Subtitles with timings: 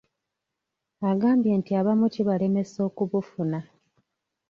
[1.11, 3.59] Agambye nti abamu kibalemesa okubufuna.